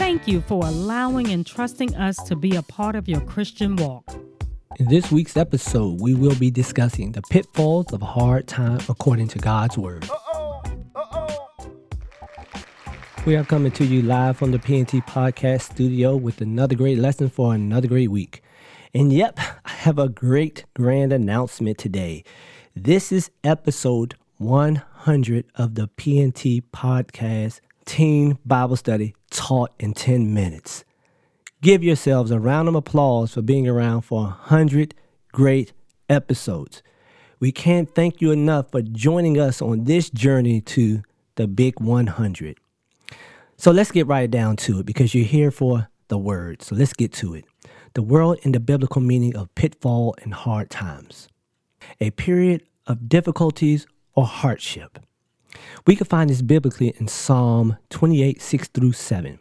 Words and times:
Thank 0.00 0.26
you 0.26 0.40
for 0.40 0.64
allowing 0.64 1.28
and 1.28 1.46
trusting 1.46 1.94
us 1.94 2.16
to 2.22 2.34
be 2.34 2.56
a 2.56 2.62
part 2.62 2.96
of 2.96 3.06
your 3.06 3.20
Christian 3.20 3.76
walk. 3.76 4.10
In 4.78 4.88
this 4.88 5.12
week's 5.12 5.36
episode, 5.36 6.00
we 6.00 6.14
will 6.14 6.34
be 6.36 6.50
discussing 6.50 7.12
the 7.12 7.20
pitfalls 7.20 7.92
of 7.92 8.00
a 8.00 8.06
hard 8.06 8.48
time 8.48 8.80
according 8.88 9.28
to 9.28 9.38
God's 9.38 9.76
Word. 9.76 10.08
Uh-oh, 10.08 10.62
uh-oh. 10.96 11.70
We 13.26 13.36
are 13.36 13.44
coming 13.44 13.72
to 13.72 13.84
you 13.84 14.00
live 14.00 14.38
from 14.38 14.52
the 14.52 14.58
PNT 14.58 15.06
Podcast 15.06 15.72
Studio 15.72 16.16
with 16.16 16.40
another 16.40 16.76
great 16.76 16.96
lesson 16.96 17.28
for 17.28 17.54
another 17.54 17.86
great 17.86 18.10
week. 18.10 18.42
And 18.94 19.12
yep, 19.12 19.38
I 19.66 19.70
have 19.70 19.98
a 19.98 20.08
great 20.08 20.64
grand 20.74 21.12
announcement 21.12 21.76
today. 21.76 22.24
This 22.74 23.12
is 23.12 23.30
episode 23.44 24.14
100 24.38 25.44
of 25.56 25.74
the 25.74 25.88
PNT 25.88 26.62
Podcast 26.72 27.60
Teen 27.84 28.38
Bible 28.44 28.76
Study 28.76 29.14
taught 29.30 29.72
in 29.78 29.94
10 29.94 30.32
minutes. 30.32 30.84
Give 31.62 31.82
yourselves 31.84 32.30
a 32.30 32.40
round 32.40 32.68
of 32.68 32.74
applause 32.74 33.34
for 33.34 33.42
being 33.42 33.68
around 33.68 34.02
for 34.02 34.22
100 34.22 34.94
great 35.32 35.72
episodes. 36.08 36.82
We 37.38 37.52
can't 37.52 37.94
thank 37.94 38.20
you 38.20 38.30
enough 38.30 38.70
for 38.70 38.82
joining 38.82 39.38
us 39.38 39.62
on 39.62 39.84
this 39.84 40.10
journey 40.10 40.60
to 40.62 41.02
the 41.36 41.46
big 41.46 41.80
100. 41.80 42.58
So 43.56 43.70
let's 43.70 43.90
get 43.90 44.06
right 44.06 44.30
down 44.30 44.56
to 44.56 44.80
it 44.80 44.86
because 44.86 45.14
you're 45.14 45.24
here 45.24 45.50
for 45.50 45.88
the 46.08 46.18
word. 46.18 46.62
So 46.62 46.74
let's 46.74 46.92
get 46.92 47.12
to 47.14 47.34
it. 47.34 47.44
The 47.94 48.02
world 48.02 48.38
in 48.42 48.52
the 48.52 48.60
biblical 48.60 49.02
meaning 49.02 49.36
of 49.36 49.54
pitfall 49.54 50.14
and 50.22 50.32
hard 50.32 50.70
times. 50.70 51.28
A 52.00 52.10
period 52.10 52.62
of 52.86 53.08
difficulties 53.08 53.86
or 54.14 54.26
hardship. 54.26 54.98
We 55.86 55.96
can 55.96 56.06
find 56.06 56.30
this 56.30 56.42
biblically 56.42 56.94
in 56.98 57.08
Psalm 57.08 57.76
28 57.90 58.40
6 58.40 58.68
through 58.68 58.92
7. 58.92 59.38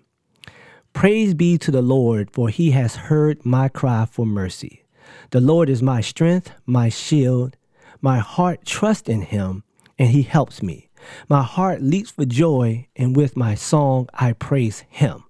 Praise 0.94 1.34
be 1.34 1.58
to 1.58 1.72
the 1.72 1.82
Lord, 1.82 2.32
for 2.32 2.50
he 2.50 2.72
has 2.72 2.96
heard 2.96 3.46
my 3.46 3.70
cry 3.70 4.06
for 4.06 4.26
mercy. 4.26 4.84
The 5.32 5.42
Lord 5.42 5.70
is 5.70 5.82
my 5.82 6.02
strength, 6.02 6.52
my 6.66 6.90
shield. 6.90 7.56
My 8.02 8.20
heart 8.20 8.66
trusts 8.66 9.10
in 9.10 9.22
him, 9.22 9.64
and 9.98 10.10
he 10.10 10.24
helps 10.24 10.64
me. 10.64 10.90
My 11.28 11.44
heart 11.44 11.82
leaps 11.82 12.12
for 12.12 12.26
joy, 12.26 12.88
and 12.96 13.16
with 13.16 13.38
my 13.38 13.56
song 13.56 14.08
I 14.14 14.34
praise 14.34 14.86
him. 14.90 15.24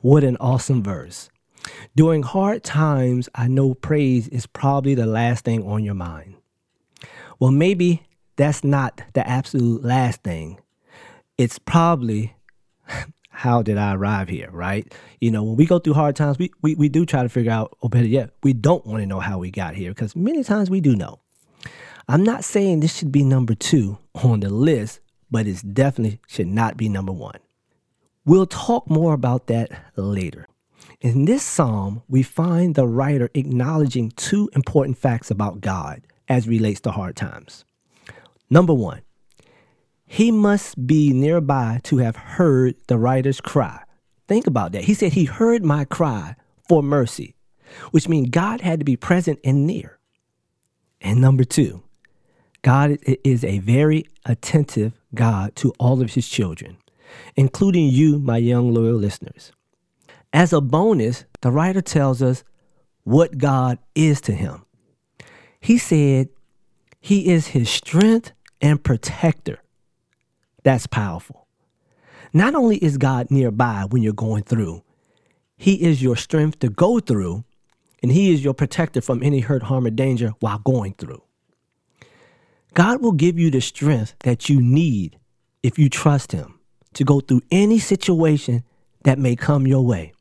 What 0.00 0.24
an 0.24 0.36
awesome 0.38 0.82
verse. 0.82 1.28
During 1.94 2.22
hard 2.22 2.64
times, 2.64 3.28
I 3.34 3.48
know 3.48 3.74
praise 3.74 4.28
is 4.28 4.46
probably 4.46 4.94
the 4.94 5.06
last 5.06 5.44
thing 5.44 5.62
on 5.64 5.84
your 5.84 5.94
mind. 5.94 6.36
Well, 7.38 7.50
maybe 7.50 8.02
that's 8.40 8.64
not 8.64 9.02
the 9.12 9.26
absolute 9.28 9.84
last 9.84 10.22
thing. 10.22 10.58
It's 11.36 11.58
probably 11.58 12.34
how 13.30 13.62
did 13.62 13.78
I 13.78 13.94
arrive 13.94 14.28
here, 14.28 14.48
right? 14.50 14.92
You 15.20 15.30
know, 15.30 15.42
when 15.42 15.56
we 15.56 15.66
go 15.66 15.78
through 15.78 15.94
hard 15.94 16.16
times, 16.16 16.38
we, 16.38 16.50
we, 16.62 16.74
we 16.74 16.88
do 16.88 17.06
try 17.06 17.22
to 17.22 17.28
figure 17.28 17.52
out, 17.52 17.76
or 17.80 17.88
better 17.90 18.06
yet, 18.06 18.30
we 18.42 18.52
don't 18.52 18.86
want 18.86 19.02
to 19.02 19.06
know 19.06 19.20
how 19.20 19.38
we 19.38 19.50
got 19.50 19.74
here 19.74 19.90
because 19.90 20.16
many 20.16 20.42
times 20.44 20.70
we 20.70 20.80
do 20.80 20.96
know. 20.96 21.20
I'm 22.08 22.24
not 22.24 22.44
saying 22.44 22.80
this 22.80 22.96
should 22.96 23.12
be 23.12 23.22
number 23.22 23.54
two 23.54 23.98
on 24.14 24.40
the 24.40 24.50
list, 24.50 25.00
but 25.30 25.46
it 25.46 25.62
definitely 25.72 26.20
should 26.26 26.48
not 26.48 26.76
be 26.76 26.88
number 26.88 27.12
one. 27.12 27.38
We'll 28.24 28.46
talk 28.46 28.90
more 28.90 29.14
about 29.14 29.46
that 29.46 29.70
later. 29.96 30.46
In 31.00 31.24
this 31.24 31.42
psalm, 31.42 32.02
we 32.08 32.22
find 32.22 32.74
the 32.74 32.86
writer 32.86 33.30
acknowledging 33.34 34.10
two 34.10 34.50
important 34.54 34.98
facts 34.98 35.30
about 35.30 35.60
God 35.60 36.02
as 36.28 36.48
relates 36.48 36.80
to 36.82 36.90
hard 36.90 37.16
times. 37.16 37.64
Number 38.50 38.74
one, 38.74 39.02
he 40.04 40.32
must 40.32 40.86
be 40.86 41.12
nearby 41.12 41.80
to 41.84 41.98
have 41.98 42.16
heard 42.16 42.74
the 42.88 42.98
writer's 42.98 43.40
cry. 43.40 43.84
Think 44.26 44.46
about 44.46 44.72
that. 44.72 44.84
He 44.84 44.94
said 44.94 45.12
he 45.12 45.24
heard 45.24 45.64
my 45.64 45.84
cry 45.84 46.34
for 46.68 46.82
mercy, 46.82 47.36
which 47.92 48.08
means 48.08 48.30
God 48.30 48.60
had 48.60 48.80
to 48.80 48.84
be 48.84 48.96
present 48.96 49.38
and 49.44 49.66
near. 49.66 49.98
And 51.00 51.20
number 51.20 51.44
two, 51.44 51.82
God 52.62 52.98
is 53.04 53.44
a 53.44 53.60
very 53.60 54.04
attentive 54.26 54.92
God 55.14 55.54
to 55.56 55.72
all 55.78 56.02
of 56.02 56.14
his 56.14 56.28
children, 56.28 56.76
including 57.36 57.86
you, 57.88 58.18
my 58.18 58.36
young 58.36 58.74
loyal 58.74 58.96
listeners. 58.96 59.52
As 60.32 60.52
a 60.52 60.60
bonus, 60.60 61.24
the 61.40 61.50
writer 61.50 61.80
tells 61.80 62.20
us 62.20 62.44
what 63.04 63.38
God 63.38 63.78
is 63.94 64.20
to 64.22 64.32
him. 64.32 64.64
He 65.60 65.78
said 65.78 66.28
he 67.00 67.30
is 67.30 67.48
his 67.48 67.70
strength 67.70 68.32
and 68.60 68.82
protector. 68.82 69.58
That's 70.62 70.86
powerful. 70.86 71.46
Not 72.32 72.54
only 72.54 72.76
is 72.76 72.98
God 72.98 73.30
nearby 73.30 73.86
when 73.88 74.02
you're 74.02 74.12
going 74.12 74.44
through, 74.44 74.82
He 75.56 75.82
is 75.82 76.02
your 76.02 76.16
strength 76.16 76.60
to 76.60 76.68
go 76.68 77.00
through, 77.00 77.44
and 78.02 78.12
He 78.12 78.32
is 78.32 78.44
your 78.44 78.54
protector 78.54 79.00
from 79.00 79.22
any 79.22 79.40
hurt, 79.40 79.64
harm, 79.64 79.86
or 79.86 79.90
danger 79.90 80.34
while 80.40 80.58
going 80.58 80.94
through. 80.94 81.22
God 82.74 83.02
will 83.02 83.12
give 83.12 83.38
you 83.38 83.50
the 83.50 83.60
strength 83.60 84.14
that 84.20 84.48
you 84.48 84.60
need 84.60 85.18
if 85.62 85.78
you 85.78 85.88
trust 85.88 86.32
Him 86.32 86.60
to 86.94 87.04
go 87.04 87.20
through 87.20 87.42
any 87.50 87.78
situation 87.78 88.62
that 89.02 89.18
may 89.18 89.34
come 89.34 89.66
your 89.66 89.84
way 89.84 90.12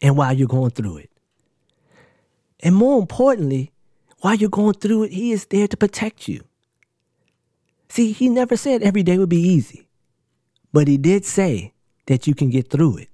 and 0.00 0.16
while 0.16 0.32
you're 0.32 0.48
going 0.48 0.70
through 0.70 0.98
it. 0.98 1.10
And 2.60 2.74
more 2.74 2.98
importantly, 2.98 3.72
while 4.20 4.34
you're 4.34 4.50
going 4.50 4.74
through 4.74 5.04
it, 5.04 5.12
He 5.12 5.32
is 5.32 5.46
there 5.46 5.68
to 5.68 5.76
protect 5.76 6.28
you. 6.28 6.44
See, 7.88 8.12
he 8.12 8.28
never 8.28 8.56
said 8.56 8.82
every 8.82 9.02
day 9.02 9.18
would 9.18 9.28
be 9.28 9.40
easy, 9.40 9.88
but 10.72 10.88
he 10.88 10.96
did 10.96 11.24
say 11.24 11.72
that 12.06 12.26
you 12.26 12.34
can 12.34 12.50
get 12.50 12.70
through 12.70 12.98
it. 12.98 13.08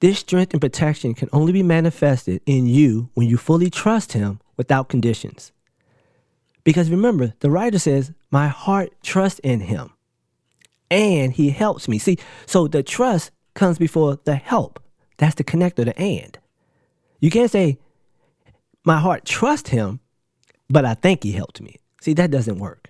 This 0.00 0.18
strength 0.18 0.52
and 0.52 0.60
protection 0.60 1.14
can 1.14 1.28
only 1.32 1.52
be 1.52 1.62
manifested 1.62 2.42
in 2.44 2.66
you 2.66 3.10
when 3.14 3.28
you 3.28 3.36
fully 3.36 3.70
trust 3.70 4.12
him 4.12 4.40
without 4.56 4.88
conditions. 4.88 5.52
Because 6.64 6.90
remember, 6.90 7.34
the 7.40 7.50
writer 7.50 7.78
says, 7.78 8.12
My 8.30 8.48
heart 8.48 8.92
trusts 9.02 9.40
in 9.40 9.60
him 9.60 9.92
and 10.90 11.32
he 11.32 11.50
helps 11.50 11.88
me. 11.88 11.98
See, 11.98 12.18
so 12.46 12.68
the 12.68 12.82
trust 12.82 13.30
comes 13.54 13.78
before 13.78 14.18
the 14.24 14.34
help. 14.34 14.82
That's 15.18 15.34
the 15.34 15.44
connector, 15.44 15.84
the 15.84 15.98
and. 15.98 16.38
You 17.20 17.30
can't 17.30 17.50
say, 17.50 17.78
My 18.84 18.98
heart 18.98 19.24
trusts 19.24 19.70
him, 19.70 20.00
but 20.68 20.84
I 20.84 20.94
think 20.94 21.22
he 21.22 21.32
helped 21.32 21.60
me. 21.60 21.76
See, 22.00 22.14
that 22.14 22.30
doesn't 22.30 22.58
work. 22.58 22.81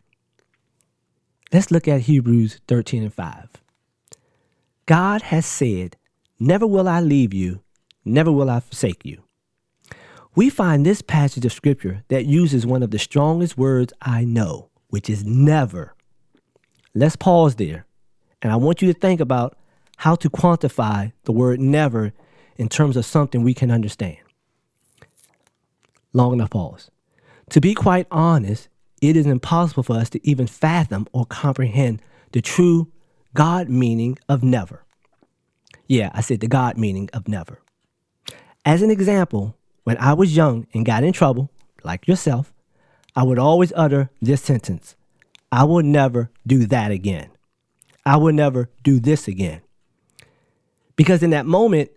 Let's 1.52 1.70
look 1.70 1.86
at 1.86 2.02
Hebrews 2.02 2.60
13 2.66 3.02
and 3.02 3.12
5. 3.12 3.48
God 4.86 5.22
has 5.22 5.44
said, 5.44 5.96
Never 6.40 6.66
will 6.66 6.88
I 6.88 7.00
leave 7.00 7.34
you, 7.34 7.60
never 8.06 8.32
will 8.32 8.48
I 8.48 8.60
forsake 8.60 9.04
you. 9.04 9.22
We 10.34 10.48
find 10.48 10.86
this 10.86 11.02
passage 11.02 11.44
of 11.44 11.52
scripture 11.52 12.04
that 12.08 12.24
uses 12.24 12.64
one 12.64 12.82
of 12.82 12.90
the 12.90 12.98
strongest 12.98 13.58
words 13.58 13.92
I 14.00 14.24
know, 14.24 14.70
which 14.88 15.10
is 15.10 15.26
never. 15.26 15.94
Let's 16.94 17.16
pause 17.16 17.56
there, 17.56 17.84
and 18.40 18.50
I 18.50 18.56
want 18.56 18.80
you 18.80 18.90
to 18.90 18.98
think 18.98 19.20
about 19.20 19.56
how 19.98 20.14
to 20.16 20.30
quantify 20.30 21.12
the 21.24 21.32
word 21.32 21.60
never 21.60 22.14
in 22.56 22.70
terms 22.70 22.96
of 22.96 23.05
something 23.05 23.43
we 23.43 23.52
can 23.52 23.70
understand. 23.70 24.16
Long 26.14 26.32
enough 26.32 26.50
pause. 26.50 26.90
To 27.50 27.60
be 27.60 27.75
quite 27.75 28.06
honest, 28.10 28.69
it 29.02 29.16
is 29.16 29.26
impossible 29.26 29.82
for 29.82 29.96
us 29.96 30.08
to 30.10 30.26
even 30.26 30.46
fathom 30.46 31.06
or 31.12 31.26
comprehend 31.26 32.00
the 32.31 32.40
true 32.40 32.90
God 33.34 33.69
meaning 33.69 34.16
of 34.28 34.43
never. 34.43 34.84
Yeah, 35.88 36.10
I 36.14 36.22
said 36.22 36.40
the 36.40 36.46
God 36.46 36.78
meaning 36.78 37.10
of 37.12 37.26
never. 37.28 37.58
As 38.64 38.81
an 38.81 38.90
example, 38.90 39.56
when 39.82 39.99
I 39.99 40.14
was 40.14 40.37
young 40.37 40.69
and 40.72 40.87
got 40.87 41.02
in 41.02 41.12
trouble, 41.12 41.50
like 41.82 42.06
yourself, 42.06 42.54
I 43.16 43.25
would 43.25 43.38
always 43.38 43.72
utter 43.76 44.08
this 44.22 44.40
sentence 44.40 44.96
I 45.50 45.64
will 45.64 45.82
never 45.82 46.31
do 46.46 46.64
that 46.66 46.90
again. 46.90 47.31
I 48.06 48.16
will 48.16 48.32
never 48.32 48.70
do 48.82 48.98
this 48.98 49.28
again. 49.28 49.60
Because 50.96 51.22
in 51.22 51.28
that 51.31 51.44
moment, 51.44 51.90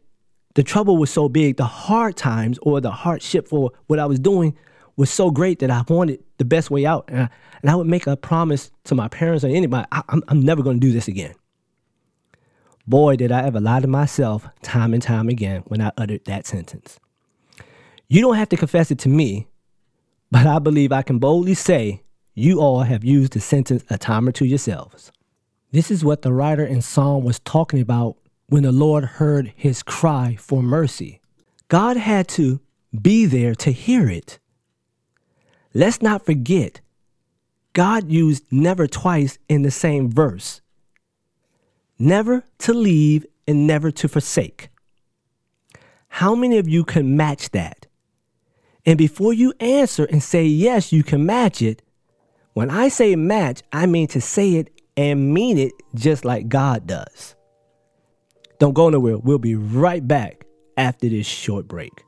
the 0.56 0.64
trouble 0.64 0.98
was 0.98 1.10
so 1.10 1.30
big, 1.30 1.56
the 1.56 1.64
hard 1.64 2.18
times 2.18 2.60
or 2.62 2.82
the 2.82 2.92
hardship 2.92 3.48
for 3.48 3.72
what 3.88 3.98
I 3.98 4.08
was 4.08 4.20
doing 4.20 4.58
was 4.98 5.10
so 5.10 5.30
great 5.30 5.60
that 5.60 5.72
I 5.72 5.84
wanted 5.88 6.24
the 6.38 6.46
best 6.46 6.72
way 6.72 6.86
out. 6.86 7.06
And 7.08 7.24
I, 7.24 7.30
and 7.62 7.72
I 7.72 7.76
would 7.76 7.88
make 7.88 8.08
a 8.08 8.16
promise 8.16 8.72
to 8.86 8.96
my 8.96 9.08
parents 9.08 9.44
or 9.44 9.48
anybody 9.48 9.88
I, 9.92 10.04
am 10.10 10.24
I'm 10.28 10.42
never 10.42 10.64
going 10.64 10.80
to 10.80 10.88
do 10.88 10.94
this 10.94 11.08
again. 11.08 11.34
Boy, 12.88 13.16
did 13.16 13.32
I 13.32 13.44
ever 13.44 13.60
lie 13.60 13.80
to 13.80 13.88
myself 13.88 14.48
time 14.62 14.94
and 14.94 15.02
time 15.02 15.28
again 15.28 15.64
when 15.66 15.82
I 15.82 15.92
uttered 15.98 16.26
that 16.26 16.46
sentence. 16.46 17.00
You 18.08 18.22
don't 18.22 18.36
have 18.36 18.50
to 18.50 18.58
confess 18.58 18.92
it 18.92 19.00
to 19.00 19.10
me, 19.10 19.48
but 20.30 20.46
I 20.46 20.60
believe 20.60 20.92
I 20.92 21.02
can 21.02 21.18
boldly 21.18 21.56
say 21.56 22.04
you 22.36 22.60
all 22.60 22.82
have 22.82 23.04
used 23.04 23.34
the 23.34 23.40
sentence 23.40 23.84
a 23.90 23.98
time 23.98 24.28
or 24.28 24.32
two 24.32 24.46
yourselves. 24.46 25.12
This 25.72 25.90
is 25.90 26.06
what 26.06 26.22
the 26.22 26.32
writer 26.32 26.66
in 26.66 26.82
Psalm 26.82 27.24
was 27.24 27.40
talking 27.40 27.82
about 27.82 28.18
when 28.48 28.64
the 28.64 28.72
Lord 28.72 29.04
heard 29.04 29.52
his 29.56 29.82
cry 29.82 30.38
for 30.40 30.62
mercy. 30.62 31.22
God 31.68 31.98
had 31.98 32.28
to 32.30 32.62
be 33.02 33.26
there 33.26 33.56
to 33.56 33.72
hear 33.72 34.08
it. 34.08 34.38
Let's 35.76 36.02
not 36.02 36.26
forget, 36.26 36.80
God 37.74 38.10
used 38.10 38.46
never 38.50 38.88
twice 38.88 39.38
in 39.50 39.62
the 39.62 39.72
same 39.72 40.10
verse 40.10 40.62
never 42.00 42.44
to 42.60 42.74
leave 42.74 43.26
and 43.48 43.68
never 43.68 43.92
to 43.92 44.08
forsake. 44.08 44.70
How 46.08 46.36
many 46.36 46.58
of 46.58 46.68
you 46.68 46.84
can 46.84 47.18
match 47.18 47.52
that? 47.52 47.88
And 48.86 48.98
before 48.98 49.34
you 49.34 49.54
answer 49.60 50.06
and 50.06 50.22
say 50.22 50.46
yes, 50.46 50.94
you 50.94 51.04
can 51.04 51.26
match 51.26 51.62
it, 51.62 51.82
when 52.54 52.70
I 52.70 52.88
say 52.88 53.16
match, 53.16 53.64
I 53.74 53.86
mean 53.86 54.08
to 54.10 54.22
say 54.22 54.54
it 54.54 54.72
and 54.96 55.34
mean 55.34 55.58
it 55.58 55.74
just 55.94 56.24
like 56.24 56.48
God 56.48 56.88
does. 56.88 57.36
Don't 58.60 58.74
go 58.74 58.90
nowhere. 58.90 59.18
We'll 59.18 59.40
be 59.40 59.56
right 59.56 60.06
back 60.08 60.46
after 60.78 61.10
this 61.10 61.28
short 61.28 61.68
break. 61.68 62.05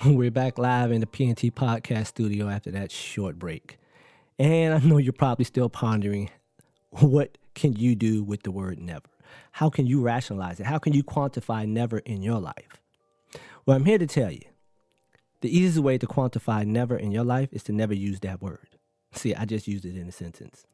We're 0.04 0.30
back 0.30 0.58
live 0.58 0.90
in 0.90 1.00
the 1.00 1.06
PNT 1.06 1.52
podcast 1.52 2.08
studio 2.08 2.48
after 2.48 2.70
that 2.72 2.90
short 2.90 3.38
break. 3.38 3.78
And 4.38 4.74
I 4.74 4.78
know 4.80 4.98
you're 4.98 5.12
probably 5.12 5.44
still 5.44 5.68
pondering 5.68 6.30
what 6.90 7.38
can 7.54 7.74
you 7.74 7.94
do 7.94 8.22
with 8.22 8.42
the 8.42 8.50
word 8.50 8.80
never? 8.80 9.06
How 9.52 9.70
can 9.70 9.86
you 9.86 10.02
rationalize 10.02 10.58
it? 10.58 10.66
How 10.66 10.78
can 10.78 10.92
you 10.92 11.04
quantify 11.04 11.66
never 11.66 11.98
in 12.00 12.22
your 12.22 12.40
life? 12.40 12.80
Well, 13.64 13.76
I'm 13.76 13.84
here 13.84 13.98
to 13.98 14.06
tell 14.06 14.30
you 14.30 14.42
the 15.40 15.56
easiest 15.56 15.78
way 15.78 15.96
to 15.96 16.06
quantify 16.06 16.66
never 16.66 16.96
in 16.96 17.12
your 17.12 17.24
life 17.24 17.48
is 17.52 17.62
to 17.64 17.72
never 17.72 17.94
use 17.94 18.20
that 18.20 18.42
word. 18.42 18.68
See, 19.12 19.34
I 19.34 19.44
just 19.44 19.68
used 19.68 19.84
it 19.84 19.96
in 19.96 20.08
a 20.08 20.12
sentence. 20.12 20.66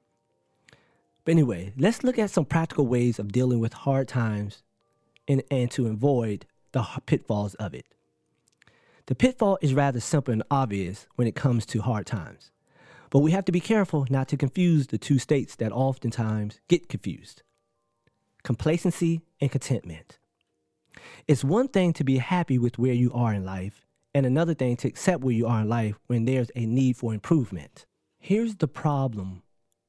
But 1.24 1.32
anyway, 1.32 1.74
let's 1.76 2.02
look 2.02 2.18
at 2.18 2.30
some 2.30 2.46
practical 2.46 2.86
ways 2.86 3.18
of 3.18 3.32
dealing 3.32 3.60
with 3.60 3.74
hard 3.74 4.08
times 4.08 4.62
and, 5.28 5.42
and 5.50 5.70
to 5.72 5.86
avoid 5.88 6.46
the 6.72 6.84
pitfalls 7.06 7.54
of 7.56 7.74
it. 7.74 7.84
The 9.10 9.16
pitfall 9.16 9.58
is 9.60 9.74
rather 9.74 9.98
simple 9.98 10.30
and 10.30 10.44
obvious 10.52 11.08
when 11.16 11.26
it 11.26 11.34
comes 11.34 11.66
to 11.66 11.82
hard 11.82 12.06
times. 12.06 12.52
But 13.10 13.18
we 13.18 13.32
have 13.32 13.44
to 13.46 13.50
be 13.50 13.58
careful 13.58 14.06
not 14.08 14.28
to 14.28 14.36
confuse 14.36 14.86
the 14.86 14.98
two 14.98 15.18
states 15.18 15.56
that 15.56 15.72
oftentimes 15.72 16.60
get 16.68 16.88
confused 16.88 17.42
complacency 18.44 19.22
and 19.40 19.50
contentment. 19.50 20.20
It's 21.26 21.42
one 21.42 21.66
thing 21.66 21.92
to 21.94 22.04
be 22.04 22.18
happy 22.18 22.56
with 22.56 22.78
where 22.78 22.92
you 22.92 23.12
are 23.12 23.34
in 23.34 23.44
life, 23.44 23.84
and 24.14 24.24
another 24.24 24.54
thing 24.54 24.76
to 24.76 24.88
accept 24.88 25.24
where 25.24 25.34
you 25.34 25.48
are 25.48 25.62
in 25.62 25.68
life 25.68 25.96
when 26.06 26.24
there's 26.24 26.52
a 26.54 26.64
need 26.64 26.96
for 26.96 27.12
improvement. 27.12 27.86
Here's 28.20 28.54
the 28.56 28.68
problem 28.68 29.42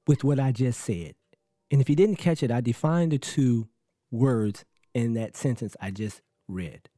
with 0.07 0.23
what 0.23 0.39
I 0.39 0.51
just 0.51 0.81
said. 0.81 1.13
And 1.69 1.79
if 1.79 1.91
you 1.91 1.95
didn't 1.95 2.15
catch 2.15 2.41
it, 2.41 2.50
I 2.50 2.59
defined 2.59 3.12
the 3.12 3.19
two 3.19 3.68
words 4.09 4.65
in 4.95 5.13
that 5.13 5.38
sentence 5.38 5.77
I 5.79 5.91
just 5.91 6.21
read. 6.47 6.89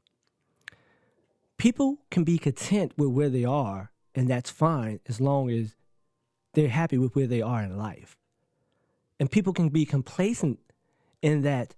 People 1.64 2.00
can 2.12 2.26
be 2.26 2.38
content 2.38 2.92
with 2.98 3.12
where 3.12 3.30
they 3.30 3.46
are, 3.46 3.94
and 4.14 4.28
that's 4.28 4.50
fine 4.50 5.00
as 5.08 5.22
long 5.22 5.50
as 5.50 5.78
they're 6.56 6.68
happy 6.68 6.98
with 6.98 7.16
where 7.16 7.26
they 7.26 7.42
are 7.42 7.64
in 7.64 7.78
life. 7.78 8.18
And 9.18 9.32
people 9.32 9.54
can 9.54 9.70
be 9.70 9.86
complacent 9.86 10.60
in 11.22 11.42
that 11.44 11.74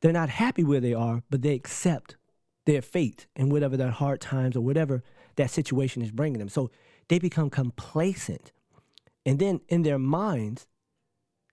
they're 0.00 0.10
not 0.10 0.30
happy 0.30 0.64
where 0.64 0.80
they 0.80 0.94
are, 0.94 1.22
but 1.28 1.42
they 1.42 1.52
accept 1.52 2.16
their 2.64 2.80
fate 2.80 3.26
and 3.36 3.52
whatever 3.52 3.76
their 3.76 3.90
hard 3.90 4.22
times 4.22 4.56
or 4.56 4.62
whatever 4.62 5.02
that 5.34 5.50
situation 5.50 6.00
is 6.00 6.10
bringing 6.10 6.38
them. 6.38 6.48
So 6.48 6.70
they 7.08 7.18
become 7.18 7.50
complacent. 7.50 8.52
And 9.26 9.38
then 9.38 9.60
in 9.68 9.82
their 9.82 9.98
minds, 9.98 10.66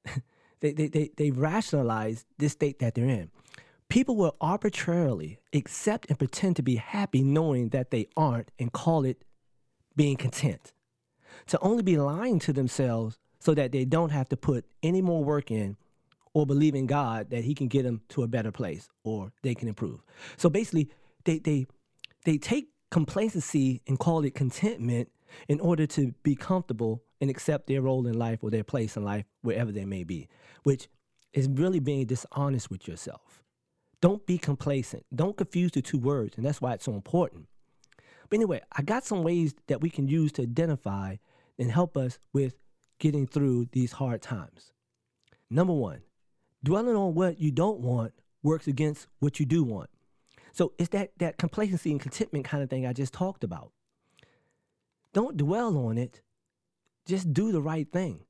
they, 0.61 0.71
they, 0.71 0.87
they, 0.87 1.11
they 1.17 1.31
rationalize 1.31 2.23
this 2.37 2.53
state 2.53 2.79
that 2.79 2.95
they're 2.95 3.09
in. 3.09 3.29
People 3.93 4.15
will 4.15 4.35
arbitrarily 4.41 5.37
accept 5.53 6.09
and 6.09 6.17
pretend 6.17 6.55
to 6.55 6.63
be 6.63 6.77
happy 6.77 7.21
knowing 7.21 7.69
that 7.69 7.91
they 7.91 8.07
aren't 8.17 8.49
and 8.57 8.73
call 8.73 9.05
it 9.05 9.23
being 9.95 10.17
content 10.17 10.73
to 11.45 11.59
only 11.59 11.83
be 11.83 11.95
lying 11.97 12.39
to 12.39 12.51
themselves 12.51 13.19
so 13.37 13.53
that 13.53 13.71
they 13.71 13.85
don't 13.85 14.09
have 14.09 14.27
to 14.29 14.35
put 14.35 14.65
any 14.81 14.99
more 14.99 15.23
work 15.23 15.51
in 15.51 15.77
or 16.33 16.47
believe 16.47 16.73
in 16.73 16.87
God 16.87 17.29
that 17.29 17.43
He 17.43 17.53
can 17.53 17.67
get 17.67 17.83
them 17.83 18.01
to 18.09 18.23
a 18.23 18.27
better 18.27 18.51
place 18.51 18.89
or 19.03 19.31
they 19.43 19.53
can 19.53 19.67
improve. 19.67 19.99
So 20.37 20.49
basically, 20.49 20.89
they 21.25 21.37
they 21.37 21.67
they 22.25 22.39
take 22.39 22.69
complacency 22.89 23.83
and 23.85 23.99
call 23.99 24.25
it 24.25 24.33
contentment 24.33 25.11
in 25.47 25.59
order 25.59 25.85
to 25.85 26.15
be 26.23 26.33
comfortable 26.33 27.03
and 27.21 27.29
accept 27.29 27.67
their 27.67 27.83
role 27.83 28.07
in 28.07 28.17
life 28.17 28.39
or 28.41 28.49
their 28.49 28.63
place 28.63 28.97
in 28.97 29.03
life 29.03 29.25
wherever 29.43 29.71
they 29.71 29.85
may 29.85 30.03
be, 30.03 30.29
which 30.63 30.87
is 31.31 31.47
really 31.47 31.79
being 31.79 32.07
dishonest 32.07 32.71
with 32.71 32.87
yourself. 32.87 33.42
Don't 34.03 34.25
be 34.25 34.37
complacent. 34.37 35.05
Don't 35.15 35.37
confuse 35.37 35.71
the 35.71 35.81
two 35.81 35.97
words, 35.97 36.35
and 36.35 36.45
that's 36.45 36.59
why 36.59 36.73
it's 36.73 36.83
so 36.83 36.93
important. 36.93 37.47
But 38.29 38.35
anyway, 38.35 38.59
I 38.69 38.81
got 38.81 39.05
some 39.05 39.23
ways 39.23 39.55
that 39.67 39.79
we 39.79 39.89
can 39.89 40.09
use 40.09 40.33
to 40.33 40.41
identify 40.41 41.15
and 41.57 41.71
help 41.71 41.95
us 41.95 42.19
with 42.33 42.55
getting 42.99 43.25
through 43.25 43.69
these 43.71 43.93
hard 43.93 44.21
times. 44.21 44.73
Number 45.49 45.71
one, 45.71 46.01
dwelling 46.61 46.97
on 46.97 47.13
what 47.13 47.39
you 47.39 47.49
don't 47.49 47.79
want 47.79 48.11
works 48.43 48.67
against 48.67 49.07
what 49.19 49.39
you 49.39 49.45
do 49.45 49.63
want. 49.63 49.89
So 50.51 50.73
it's 50.77 50.89
that, 50.89 51.11
that 51.19 51.37
complacency 51.37 51.89
and 51.89 52.01
contentment 52.01 52.43
kind 52.43 52.61
of 52.61 52.69
thing 52.69 52.85
I 52.85 52.91
just 52.91 53.13
talked 53.13 53.45
about. 53.45 53.71
Don't 55.13 55.37
dwell 55.37 55.77
on 55.77 55.97
it. 55.97 56.21
Just 57.05 57.31
do 57.31 57.53
the 57.53 57.61
right 57.61 57.89
thing. 57.89 58.25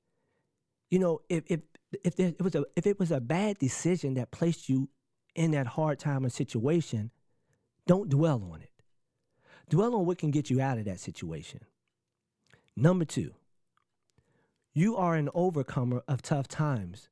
You 0.91 0.99
know, 0.99 1.21
if 1.29 1.45
if 1.47 1.61
if 2.03 2.15
there, 2.15 2.27
it 2.27 2.43
was 2.43 2.53
a 2.53 2.63
if 2.75 2.85
it 2.85 2.99
was 2.99 3.09
a 3.09 3.19
bad 3.19 3.57
decision 3.57 4.13
that 4.13 4.29
placed 4.29 4.69
you 4.69 4.89
in 5.35 5.51
that 5.51 5.67
hard 5.67 5.99
time 5.99 6.25
or 6.25 6.29
situation, 6.29 7.11
don't 7.87 8.09
dwell 8.09 8.47
on 8.51 8.61
it. 8.61 8.69
Dwell 9.69 9.95
on 9.95 10.05
what 10.05 10.17
can 10.17 10.31
get 10.31 10.49
you 10.49 10.61
out 10.61 10.77
of 10.77 10.85
that 10.85 10.99
situation. 10.99 11.61
Number 12.75 13.05
two, 13.05 13.33
you 14.73 14.95
are 14.97 15.15
an 15.15 15.29
overcomer 15.33 16.03
of 16.07 16.21
tough 16.21 16.47
times. 16.47 17.09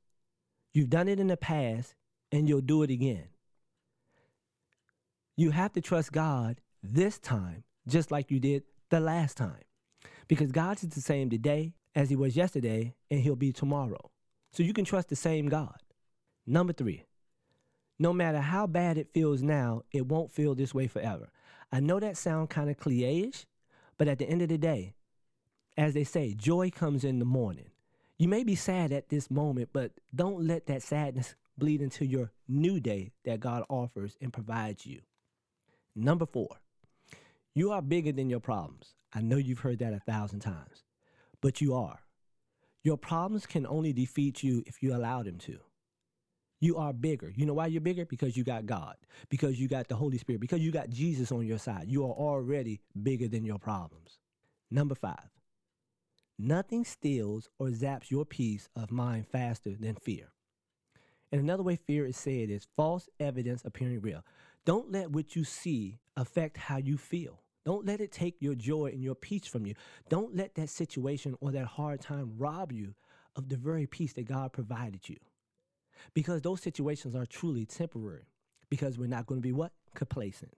You've 0.73 0.89
done 0.89 1.07
it 1.07 1.19
in 1.19 1.27
the 1.27 1.37
past 1.37 1.95
and 2.31 2.47
you'll 2.47 2.61
do 2.61 2.83
it 2.83 2.89
again. 2.89 3.27
You 5.35 5.51
have 5.51 5.73
to 5.73 5.81
trust 5.81 6.11
God 6.11 6.61
this 6.83 7.19
time, 7.19 7.63
just 7.87 8.11
like 8.11 8.31
you 8.31 8.39
did 8.39 8.63
the 8.89 8.99
last 8.99 9.37
time. 9.37 9.61
Because 10.27 10.51
God 10.51 10.77
is 10.83 10.89
the 10.89 11.01
same 11.01 11.29
today 11.29 11.73
as 11.95 12.09
he 12.09 12.15
was 12.15 12.37
yesterday, 12.37 12.95
and 13.09 13.19
he'll 13.19 13.35
be 13.35 13.51
tomorrow. 13.51 14.11
So 14.53 14.63
you 14.63 14.73
can 14.73 14.85
trust 14.85 15.09
the 15.09 15.15
same 15.15 15.49
God. 15.49 15.77
Number 16.47 16.73
three, 16.73 17.03
no 18.01 18.11
matter 18.11 18.39
how 18.39 18.65
bad 18.65 18.97
it 18.97 19.13
feels 19.13 19.43
now, 19.43 19.83
it 19.91 20.07
won't 20.07 20.31
feel 20.31 20.55
this 20.55 20.73
way 20.73 20.87
forever. 20.87 21.29
I 21.71 21.81
know 21.81 21.99
that 21.99 22.17
sounds 22.17 22.47
kind 22.49 22.67
of 22.67 22.77
cliche-ish, 22.77 23.45
but 23.99 24.07
at 24.07 24.17
the 24.17 24.27
end 24.27 24.41
of 24.41 24.49
the 24.49 24.57
day, 24.57 24.95
as 25.77 25.93
they 25.93 26.03
say, 26.03 26.33
joy 26.33 26.71
comes 26.71 27.03
in 27.03 27.19
the 27.19 27.25
morning. 27.25 27.69
You 28.17 28.27
may 28.27 28.43
be 28.43 28.55
sad 28.55 28.91
at 28.91 29.09
this 29.09 29.29
moment, 29.29 29.69
but 29.71 29.91
don't 30.15 30.47
let 30.47 30.65
that 30.65 30.81
sadness 30.81 31.35
bleed 31.59 31.79
into 31.79 32.03
your 32.03 32.31
new 32.47 32.79
day 32.79 33.11
that 33.23 33.39
God 33.39 33.63
offers 33.69 34.17
and 34.19 34.33
provides 34.33 34.83
you. 34.83 35.01
Number 35.95 36.25
four, 36.25 36.57
you 37.53 37.71
are 37.71 37.83
bigger 37.83 38.11
than 38.11 38.31
your 38.31 38.39
problems. 38.39 38.95
I 39.13 39.21
know 39.21 39.37
you've 39.37 39.59
heard 39.59 39.77
that 39.77 39.93
a 39.93 39.99
thousand 39.99 40.39
times, 40.39 40.85
but 41.39 41.61
you 41.61 41.75
are. 41.75 41.99
Your 42.81 42.97
problems 42.97 43.45
can 43.45 43.67
only 43.67 43.93
defeat 43.93 44.41
you 44.41 44.63
if 44.65 44.81
you 44.81 44.95
allow 44.95 45.21
them 45.21 45.37
to 45.37 45.59
you 46.61 46.77
are 46.77 46.93
bigger. 46.93 47.33
You 47.35 47.47
know 47.47 47.55
why 47.55 47.65
you're 47.65 47.81
bigger? 47.81 48.05
Because 48.05 48.37
you 48.37 48.43
got 48.43 48.67
God, 48.67 48.95
because 49.29 49.59
you 49.59 49.67
got 49.67 49.87
the 49.87 49.95
Holy 49.95 50.19
Spirit, 50.19 50.39
because 50.39 50.61
you 50.61 50.71
got 50.71 50.89
Jesus 50.89 51.31
on 51.31 51.45
your 51.45 51.57
side. 51.57 51.85
You 51.87 52.05
are 52.05 52.13
already 52.13 52.79
bigger 53.01 53.27
than 53.27 53.43
your 53.43 53.57
problems. 53.57 54.19
Number 54.69 54.95
five, 54.95 55.31
nothing 56.37 56.85
steals 56.85 57.49
or 57.57 57.69
zaps 57.69 58.11
your 58.11 58.25
peace 58.25 58.69
of 58.75 58.91
mind 58.91 59.27
faster 59.27 59.75
than 59.75 59.95
fear. 59.95 60.31
And 61.31 61.41
another 61.41 61.63
way 61.63 61.77
fear 61.77 62.05
is 62.05 62.15
said 62.15 62.49
is 62.49 62.67
false 62.77 63.09
evidence 63.19 63.63
appearing 63.65 64.01
real. 64.01 64.23
Don't 64.63 64.91
let 64.91 65.11
what 65.11 65.35
you 65.35 65.43
see 65.43 65.97
affect 66.15 66.57
how 66.57 66.77
you 66.77 66.95
feel. 66.95 67.41
Don't 67.65 67.85
let 67.85 68.01
it 68.01 68.11
take 68.11 68.35
your 68.39 68.55
joy 68.55 68.87
and 68.87 69.01
your 69.01 69.15
peace 69.15 69.47
from 69.47 69.65
you. 69.65 69.73
Don't 70.09 70.35
let 70.35 70.55
that 70.55 70.69
situation 70.69 71.35
or 71.41 71.51
that 71.51 71.65
hard 71.65 72.01
time 72.01 72.33
rob 72.37 72.71
you 72.71 72.93
of 73.35 73.49
the 73.49 73.57
very 73.57 73.87
peace 73.87 74.13
that 74.13 74.27
God 74.27 74.53
provided 74.53 75.09
you 75.09 75.17
because 76.13 76.41
those 76.41 76.61
situations 76.61 77.15
are 77.15 77.25
truly 77.25 77.65
temporary 77.65 78.27
because 78.69 78.97
we're 78.97 79.07
not 79.07 79.25
going 79.25 79.41
to 79.41 79.47
be 79.47 79.51
what? 79.51 79.71
Complacent. 79.95 80.53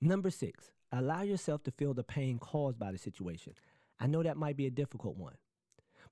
Number 0.00 0.30
six, 0.30 0.70
allow 0.92 1.22
yourself 1.22 1.62
to 1.64 1.70
feel 1.70 1.94
the 1.94 2.04
pain 2.04 2.38
caused 2.38 2.78
by 2.78 2.92
the 2.92 2.98
situation. 2.98 3.54
I 4.00 4.06
know 4.06 4.22
that 4.22 4.36
might 4.36 4.56
be 4.56 4.66
a 4.66 4.70
difficult 4.70 5.16
one, 5.16 5.34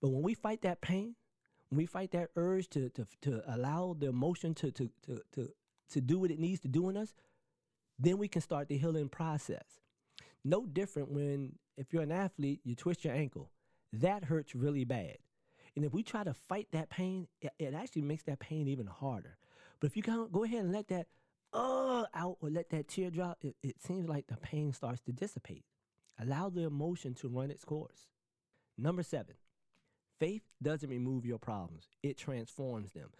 but 0.00 0.10
when 0.10 0.22
we 0.22 0.34
fight 0.34 0.62
that 0.62 0.80
pain, 0.80 1.14
when 1.68 1.78
we 1.78 1.86
fight 1.86 2.10
that 2.12 2.30
urge 2.36 2.68
to 2.70 2.90
to 2.90 3.06
to 3.22 3.42
allow 3.54 3.96
the 3.98 4.08
emotion 4.08 4.54
to 4.54 4.70
to 4.72 4.90
to 5.06 5.20
to 5.32 5.48
to 5.90 6.00
do 6.00 6.18
what 6.18 6.30
it 6.30 6.38
needs 6.38 6.60
to 6.60 6.68
do 6.68 6.88
in 6.88 6.96
us, 6.96 7.14
then 7.98 8.18
we 8.18 8.28
can 8.28 8.42
start 8.42 8.68
the 8.68 8.78
healing 8.78 9.08
process. 9.08 9.80
No 10.44 10.66
different 10.66 11.10
when 11.10 11.54
if 11.76 11.92
you're 11.92 12.02
an 12.02 12.12
athlete, 12.12 12.60
you 12.64 12.74
twist 12.74 13.04
your 13.04 13.14
ankle. 13.14 13.50
That 13.92 14.24
hurts 14.24 14.54
really 14.54 14.84
bad. 14.84 15.18
And 15.76 15.84
if 15.84 15.92
we 15.92 16.02
try 16.02 16.24
to 16.24 16.34
fight 16.34 16.68
that 16.72 16.90
pain, 16.90 17.28
it, 17.40 17.52
it 17.58 17.74
actually 17.74 18.02
makes 18.02 18.24
that 18.24 18.40
pain 18.40 18.68
even 18.68 18.86
harder. 18.86 19.38
But 19.80 19.88
if 19.88 19.96
you 19.96 20.02
go 20.02 20.44
ahead 20.44 20.60
and 20.60 20.72
let 20.72 20.88
that 20.88 21.06
uh 21.52 22.04
out 22.14 22.38
or 22.40 22.48
let 22.48 22.70
that 22.70 22.88
tear 22.88 23.10
drop, 23.10 23.38
it, 23.42 23.54
it 23.62 23.80
seems 23.82 24.08
like 24.08 24.26
the 24.26 24.36
pain 24.36 24.72
starts 24.72 25.00
to 25.02 25.12
dissipate. 25.12 25.64
Allow 26.20 26.50
the 26.50 26.62
emotion 26.62 27.14
to 27.14 27.28
run 27.28 27.50
its 27.50 27.64
course. 27.64 28.06
Number 28.78 29.02
seven, 29.02 29.34
faith 30.18 30.42
doesn't 30.62 30.88
remove 30.88 31.26
your 31.26 31.38
problems, 31.38 31.88
it 32.02 32.16
transforms 32.16 32.92
them. 32.92 33.10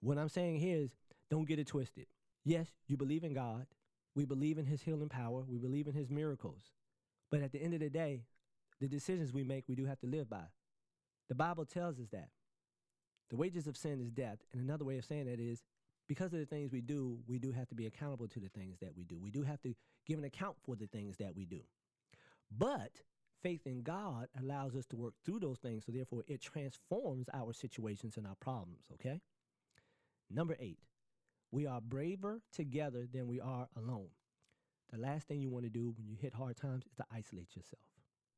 What 0.00 0.18
I'm 0.18 0.28
saying 0.28 0.60
here 0.60 0.78
is 0.78 0.90
don't 1.30 1.48
get 1.48 1.58
it 1.58 1.66
twisted. 1.66 2.06
Yes, 2.44 2.68
you 2.86 2.96
believe 2.96 3.24
in 3.24 3.34
God. 3.34 3.66
We 4.14 4.24
believe 4.24 4.56
in 4.56 4.66
his 4.66 4.82
healing 4.82 5.08
power. 5.08 5.42
We 5.46 5.58
believe 5.58 5.88
in 5.88 5.94
his 5.94 6.10
miracles. 6.10 6.72
But 7.30 7.42
at 7.42 7.52
the 7.52 7.60
end 7.60 7.74
of 7.74 7.80
the 7.80 7.90
day, 7.90 8.22
the 8.80 8.88
decisions 8.88 9.32
we 9.32 9.42
make, 9.42 9.64
we 9.68 9.74
do 9.74 9.84
have 9.86 9.98
to 10.00 10.06
live 10.06 10.30
by. 10.30 10.44
The 11.28 11.34
Bible 11.34 11.64
tells 11.64 11.98
us 11.98 12.08
that. 12.12 12.28
The 13.30 13.36
wages 13.36 13.66
of 13.66 13.76
sin 13.76 14.00
is 14.00 14.10
death. 14.10 14.38
And 14.52 14.62
another 14.62 14.84
way 14.84 14.98
of 14.98 15.04
saying 15.04 15.26
that 15.26 15.40
is 15.40 15.62
because 16.06 16.32
of 16.32 16.38
the 16.38 16.46
things 16.46 16.70
we 16.70 16.80
do, 16.80 17.18
we 17.26 17.38
do 17.38 17.50
have 17.50 17.68
to 17.68 17.74
be 17.74 17.86
accountable 17.86 18.28
to 18.28 18.40
the 18.40 18.48
things 18.48 18.78
that 18.80 18.96
we 18.96 19.04
do. 19.04 19.18
We 19.20 19.30
do 19.30 19.42
have 19.42 19.60
to 19.62 19.74
give 20.06 20.18
an 20.18 20.24
account 20.24 20.56
for 20.64 20.76
the 20.76 20.86
things 20.86 21.16
that 21.16 21.34
we 21.34 21.44
do. 21.44 21.60
But 22.56 22.92
faith 23.42 23.66
in 23.66 23.82
God 23.82 24.28
allows 24.40 24.76
us 24.76 24.86
to 24.86 24.96
work 24.96 25.14
through 25.24 25.40
those 25.40 25.58
things. 25.58 25.84
So 25.84 25.92
therefore, 25.92 26.22
it 26.28 26.40
transforms 26.40 27.28
our 27.34 27.52
situations 27.52 28.16
and 28.16 28.26
our 28.26 28.36
problems, 28.36 28.84
okay? 28.94 29.20
Number 30.30 30.56
eight, 30.60 30.78
we 31.50 31.66
are 31.66 31.80
braver 31.80 32.40
together 32.52 33.06
than 33.12 33.26
we 33.26 33.40
are 33.40 33.68
alone. 33.76 34.08
The 34.92 34.98
last 34.98 35.26
thing 35.26 35.40
you 35.40 35.50
want 35.50 35.64
to 35.64 35.70
do 35.70 35.92
when 35.96 36.06
you 36.06 36.16
hit 36.20 36.34
hard 36.34 36.56
times 36.56 36.84
is 36.86 36.94
to 36.96 37.04
isolate 37.12 37.56
yourself. 37.56 37.82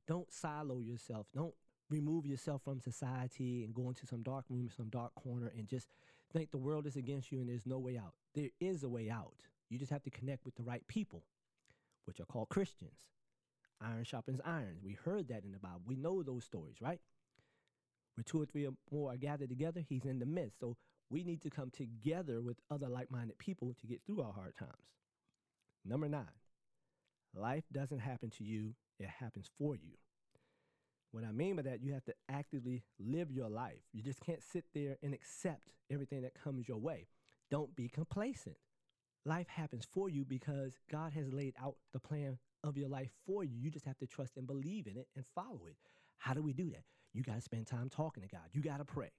Don't 0.06 0.32
silo 0.32 0.80
yourself. 0.80 1.26
Don't 1.34 1.54
remove 1.90 2.26
yourself 2.26 2.62
from 2.62 2.80
society 2.80 3.64
and 3.64 3.74
go 3.74 3.88
into 3.88 4.06
some 4.06 4.22
dark 4.22 4.44
room, 4.48 4.68
some 4.74 4.88
dark 4.88 5.14
corner, 5.14 5.52
and 5.56 5.68
just 5.68 5.88
think 6.32 6.50
the 6.50 6.58
world 6.58 6.86
is 6.86 6.96
against 6.96 7.32
you 7.32 7.40
and 7.40 7.48
there's 7.48 7.66
no 7.66 7.78
way 7.78 7.96
out. 7.96 8.14
There 8.34 8.50
is 8.60 8.82
a 8.82 8.88
way 8.88 9.10
out. 9.10 9.44
You 9.70 9.78
just 9.78 9.92
have 9.92 10.02
to 10.04 10.10
connect 10.10 10.44
with 10.44 10.54
the 10.56 10.62
right 10.62 10.86
people, 10.88 11.24
which 12.04 12.20
are 12.20 12.26
called 12.26 12.48
Christians. 12.48 12.98
Iron 13.80 14.04
sharpens 14.04 14.40
iron. 14.44 14.78
We 14.82 14.98
heard 15.04 15.28
that 15.28 15.44
in 15.44 15.52
the 15.52 15.58
Bible. 15.58 15.82
We 15.86 15.96
know 15.96 16.22
those 16.22 16.44
stories, 16.44 16.76
right? 16.80 17.00
Where 18.14 18.24
two 18.24 18.42
or 18.42 18.46
three 18.46 18.66
or 18.66 18.72
more 18.90 19.12
are 19.12 19.16
gathered 19.16 19.50
together, 19.50 19.80
he's 19.88 20.04
in 20.04 20.18
the 20.18 20.26
midst. 20.26 20.58
So 20.58 20.76
we 21.10 21.22
need 21.22 21.40
to 21.42 21.50
come 21.50 21.70
together 21.70 22.40
with 22.40 22.56
other 22.70 22.88
like 22.88 23.10
minded 23.10 23.38
people 23.38 23.74
to 23.80 23.86
get 23.86 24.00
through 24.04 24.22
our 24.22 24.32
hard 24.32 24.56
times. 24.56 24.72
Number 25.84 26.08
nine, 26.08 26.26
life 27.34 27.64
doesn't 27.72 28.00
happen 28.00 28.30
to 28.30 28.44
you, 28.44 28.74
it 28.98 29.08
happens 29.08 29.48
for 29.58 29.76
you. 29.76 29.92
What 31.10 31.24
I 31.24 31.32
mean 31.32 31.56
by 31.56 31.62
that, 31.62 31.82
you 31.82 31.92
have 31.94 32.04
to 32.04 32.14
actively 32.28 32.82
live 32.98 33.30
your 33.30 33.48
life. 33.48 33.80
You 33.92 34.02
just 34.02 34.20
can't 34.20 34.42
sit 34.42 34.64
there 34.74 34.98
and 35.02 35.14
accept 35.14 35.72
everything 35.90 36.22
that 36.22 36.34
comes 36.34 36.68
your 36.68 36.78
way. 36.78 37.06
Don't 37.50 37.74
be 37.74 37.88
complacent. 37.88 38.56
Life 39.24 39.48
happens 39.48 39.86
for 39.90 40.08
you 40.08 40.24
because 40.24 40.78
God 40.90 41.12
has 41.14 41.32
laid 41.32 41.54
out 41.62 41.76
the 41.92 42.00
plan 42.00 42.38
of 42.62 42.76
your 42.76 42.88
life 42.88 43.10
for 43.26 43.42
you. 43.44 43.56
You 43.58 43.70
just 43.70 43.86
have 43.86 43.98
to 43.98 44.06
trust 44.06 44.36
and 44.36 44.46
believe 44.46 44.86
in 44.86 44.96
it 44.96 45.08
and 45.16 45.24
follow 45.34 45.62
it. 45.66 45.76
How 46.18 46.34
do 46.34 46.42
we 46.42 46.52
do 46.52 46.70
that? 46.70 46.84
You 47.14 47.22
got 47.22 47.36
to 47.36 47.40
spend 47.40 47.66
time 47.66 47.88
talking 47.88 48.22
to 48.22 48.28
God. 48.28 48.42
You 48.52 48.62
got 48.62 48.78
to 48.78 48.84
pray. 48.84 49.10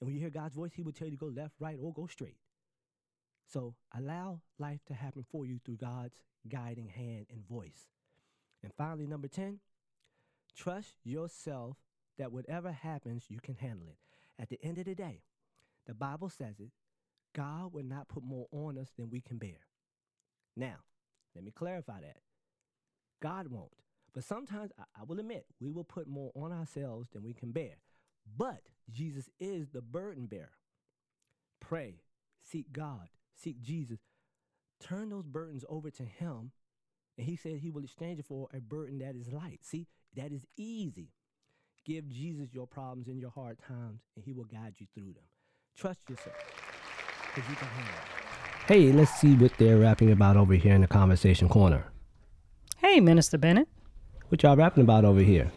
And 0.00 0.06
when 0.06 0.14
you 0.14 0.20
hear 0.20 0.30
God's 0.30 0.54
voice, 0.54 0.72
He 0.74 0.82
will 0.82 0.92
tell 0.92 1.06
you 1.06 1.16
to 1.16 1.24
go 1.24 1.32
left, 1.34 1.54
right, 1.60 1.76
or 1.80 1.92
go 1.92 2.06
straight. 2.06 2.36
So 3.46 3.74
allow 3.96 4.40
life 4.58 4.80
to 4.88 4.94
happen 4.94 5.24
for 5.30 5.46
you 5.46 5.58
through 5.64 5.76
God's 5.76 6.14
guiding 6.48 6.88
hand 6.88 7.26
and 7.30 7.46
voice. 7.46 7.88
And 8.62 8.72
finally, 8.76 9.06
number 9.06 9.28
10, 9.28 9.60
trust 10.58 10.94
yourself 11.04 11.76
that 12.18 12.32
whatever 12.32 12.72
happens, 12.72 13.24
you 13.28 13.38
can 13.40 13.54
handle 13.54 13.88
it. 13.88 13.98
At 14.40 14.48
the 14.48 14.58
end 14.62 14.78
of 14.78 14.84
the 14.84 14.94
day, 14.94 15.22
the 15.86 15.94
Bible 15.94 16.28
says 16.28 16.58
it 16.58 16.70
God 17.34 17.72
will 17.72 17.84
not 17.84 18.08
put 18.08 18.24
more 18.24 18.46
on 18.50 18.78
us 18.78 18.90
than 18.96 19.10
we 19.10 19.20
can 19.20 19.38
bear. 19.38 19.66
Now, 20.56 20.76
let 21.34 21.44
me 21.44 21.52
clarify 21.52 22.00
that. 22.00 22.18
God 23.22 23.48
won't. 23.48 23.72
But 24.14 24.24
sometimes, 24.24 24.72
I, 24.78 24.84
I 25.00 25.04
will 25.04 25.20
admit, 25.20 25.46
we 25.60 25.70
will 25.70 25.84
put 25.84 26.08
more 26.08 26.32
on 26.34 26.52
ourselves 26.52 27.08
than 27.12 27.22
we 27.22 27.32
can 27.32 27.52
bear. 27.52 27.76
But 28.36 28.62
Jesus 28.90 29.28
is 29.38 29.68
the 29.68 29.82
burden 29.82 30.26
bearer. 30.26 30.50
Pray, 31.60 32.02
seek 32.42 32.72
God, 32.72 33.08
seek 33.34 33.60
Jesus. 33.60 33.98
Turn 34.80 35.10
those 35.10 35.26
burdens 35.26 35.64
over 35.68 35.90
to 35.90 36.02
Him, 36.02 36.52
and 37.16 37.26
He 37.26 37.36
said 37.36 37.58
He 37.58 37.70
will 37.70 37.84
exchange 37.84 38.18
it 38.18 38.26
for 38.26 38.48
a 38.52 38.60
burden 38.60 38.98
that 38.98 39.14
is 39.14 39.32
light. 39.32 39.60
See, 39.62 39.86
that 40.18 40.32
is 40.32 40.42
easy. 40.56 41.08
Give 41.86 42.08
Jesus 42.08 42.48
your 42.52 42.66
problems 42.66 43.08
and 43.08 43.18
your 43.18 43.30
hard 43.30 43.56
times, 43.66 44.00
and 44.16 44.24
He 44.24 44.32
will 44.32 44.44
guide 44.44 44.74
you 44.78 44.86
through 44.94 45.12
them. 45.14 45.24
Trust 45.76 46.00
yourself, 46.10 46.36
because 47.34 47.48
you 47.48 47.56
can 47.56 47.68
handle 47.68 47.94
it. 47.94 48.66
Hey, 48.66 48.92
let's 48.92 49.14
see 49.18 49.34
what 49.34 49.52
they're 49.56 49.78
rapping 49.78 50.10
about 50.10 50.36
over 50.36 50.54
here 50.54 50.74
in 50.74 50.82
the 50.82 50.88
conversation 50.88 51.48
corner. 51.48 51.86
Hey, 52.76 53.00
Minister 53.00 53.38
Bennett. 53.38 53.68
What 54.28 54.42
y'all 54.42 54.56
rapping 54.56 54.82
about 54.82 55.04
over 55.04 55.20
here? 55.20 55.50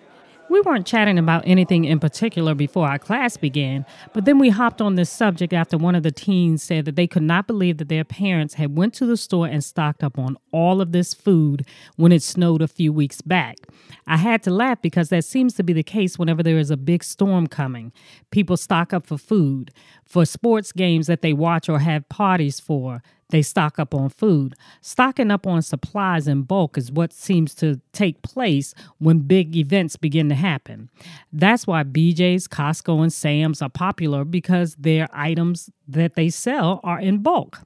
We 0.52 0.60
weren't 0.60 0.86
chatting 0.86 1.18
about 1.18 1.44
anything 1.48 1.86
in 1.86 2.02
particular 2.02 2.54
before 2.54 2.86
our 2.86 3.00
class 3.00 3.38
began, 3.38 3.86
but 4.12 4.26
then 4.26 4.38
we 4.38 4.50
hopped 4.50 4.82
on 4.82 4.96
this 4.96 5.10
subject 5.10 5.54
after 5.54 5.78
one 5.78 5.96
of 5.96 6.04
the 6.04 6.12
teens 6.12 6.62
said 6.62 6.84
that 6.84 6.98
they 6.98 7.08
could 7.08 7.24
not 7.24 7.48
believe 7.48 7.78
that 7.78 7.88
their 7.88 8.04
parents 8.04 8.56
had 8.56 8.76
went 8.76 8.94
to 8.96 9.06
the 9.06 9.16
store 9.16 9.48
and 9.48 9.64
stocked 9.64 10.04
up 10.04 10.20
on 10.20 10.36
all 10.52 10.82
of 10.82 10.92
this 10.92 11.14
food 11.14 11.66
when 11.96 12.12
it 12.12 12.22
snowed 12.22 12.62
a 12.62 12.68
few 12.68 12.92
weeks 12.92 13.22
back. 13.22 13.60
I 14.06 14.18
had 14.18 14.44
to 14.44 14.52
laugh 14.52 14.82
because 14.82 15.08
that 15.08 15.24
seems 15.24 15.54
to 15.54 15.64
be 15.64 15.72
the 15.72 15.84
case 15.84 16.20
whenever 16.20 16.44
there 16.44 16.58
is 16.58 16.70
a 16.70 16.76
big 16.76 17.06
storm 17.06 17.48
coming. 17.48 17.94
People 18.30 18.58
stock 18.58 18.92
up 18.92 19.08
for 19.08 19.18
food, 19.18 19.72
for 20.04 20.26
sports 20.26 20.74
games 20.74 21.08
that 21.08 21.22
they 21.22 21.32
watch 21.32 21.70
or 21.70 21.80
have 21.80 22.10
parties 22.10 22.60
for. 22.60 23.02
They 23.32 23.42
stock 23.42 23.80
up 23.80 23.94
on 23.96 24.10
food. 24.10 24.56
Stocking 24.82 25.32
up 25.32 25.48
on 25.48 25.62
supplies 25.62 26.28
in 26.28 26.44
bulk 26.44 26.78
is 26.78 26.92
what 26.92 27.14
seems 27.14 27.56
to 27.56 27.82
take 27.94 28.22
place 28.22 28.74
when 29.00 29.20
big 29.20 29.56
events 29.56 29.96
begin 29.96 30.30
to 30.30 30.36
happen. 30.36 30.90
That's 31.34 31.66
why 31.66 31.84
BJ's, 31.84 32.48
Costco, 32.48 33.02
and 33.02 33.12
Sam's 33.12 33.62
are 33.62 33.70
popular 33.70 34.24
because 34.24 34.76
their 34.76 35.08
items 35.12 35.70
that 35.88 36.16
they 36.16 36.30
sell 36.30 36.80
are 36.84 37.00
in 37.00 37.20
bulk. 37.20 37.62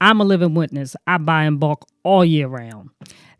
I'm 0.00 0.20
a 0.20 0.24
living 0.24 0.54
witness. 0.54 0.94
I 1.06 1.18
buy 1.18 1.44
in 1.44 1.56
bulk 1.56 1.88
all 2.04 2.24
year 2.24 2.46
round. 2.46 2.90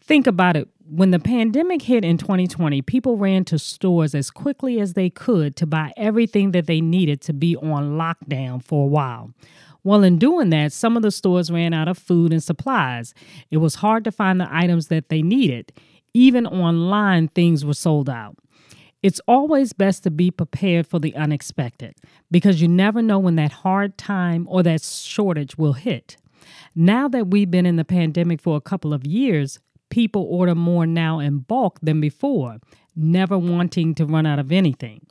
Think 0.00 0.26
about 0.26 0.56
it. 0.56 0.68
When 0.90 1.10
the 1.10 1.18
pandemic 1.18 1.82
hit 1.82 2.02
in 2.02 2.16
2020, 2.16 2.80
people 2.80 3.18
ran 3.18 3.44
to 3.44 3.58
stores 3.58 4.14
as 4.14 4.30
quickly 4.30 4.80
as 4.80 4.94
they 4.94 5.10
could 5.10 5.54
to 5.56 5.66
buy 5.66 5.92
everything 5.98 6.52
that 6.52 6.66
they 6.66 6.80
needed 6.80 7.20
to 7.22 7.34
be 7.34 7.56
on 7.56 7.98
lockdown 7.98 8.64
for 8.64 8.84
a 8.84 8.88
while. 8.88 9.34
Well, 9.85 10.02
in 10.02 10.18
doing 10.18 10.50
that, 10.50 10.73
some 10.73 10.97
of 10.97 11.02
the 11.02 11.11
stores 11.11 11.50
ran 11.50 11.73
out 11.73 11.88
of 11.88 11.99
food 11.99 12.32
and 12.32 12.42
supplies. 12.42 13.14
It 13.50 13.58
was 13.58 13.76
hard 13.76 14.04
to 14.04 14.12
find 14.12 14.40
the 14.40 14.49
items 14.50 14.88
that 14.88 15.08
they 15.08 15.23
needed. 15.23 15.73
Even 16.14 16.47
online, 16.47 17.28
things 17.28 17.64
were 17.64 17.75
sold 17.75 18.11
out. 18.11 18.37
It's 19.02 19.20
always 19.28 19.73
best 19.73 20.02
to 20.02 20.11
be 20.11 20.30
prepared 20.30 20.87
for 20.87 20.99
the 20.99 21.14
unexpected 21.14 21.94
because 22.30 22.61
you 22.61 22.66
never 22.66 23.00
know 23.00 23.18
when 23.20 23.37
that 23.37 23.52
hard 23.52 23.97
time 23.97 24.47
or 24.50 24.62
that 24.64 24.82
shortage 24.82 25.56
will 25.56 25.75
hit. 25.75 26.16
Now 26.75 27.06
that 27.08 27.28
we've 27.28 27.50
been 27.50 27.66
in 27.66 27.76
the 27.76 27.85
pandemic 27.85 28.40
for 28.40 28.56
a 28.56 28.61
couple 28.61 28.92
of 28.92 29.06
years, 29.06 29.61
people 29.90 30.26
order 30.28 30.54
more 30.54 30.87
now 30.87 31.20
in 31.20 31.38
bulk 31.38 31.78
than 31.80 32.00
before, 32.00 32.58
never 32.97 33.38
wanting 33.38 33.94
to 33.94 34.04
run 34.04 34.26
out 34.26 34.40
of 34.40 34.50
anything. 34.50 35.06